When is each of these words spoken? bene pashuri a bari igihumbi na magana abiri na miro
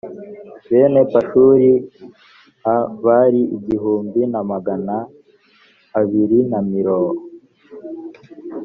bene 0.69 1.01
pashuri 1.11 1.69
a 2.73 2.77
bari 3.05 3.41
igihumbi 3.57 4.21
na 4.31 4.41
magana 4.51 4.95
abiri 5.99 6.39
na 6.51 6.59
miro 6.69 6.99